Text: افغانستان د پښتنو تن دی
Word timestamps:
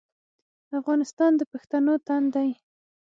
افغانستان 0.79 1.31
د 1.37 1.41
پښتنو 1.51 1.93
تن 2.07 2.23
دی 2.35 2.49